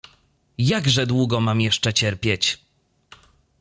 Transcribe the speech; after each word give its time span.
"Jakże 0.57 1.07
długo 1.07 1.41
mam 1.41 1.61
jeszcze 1.61 1.93
cierpieć?" 1.93 2.63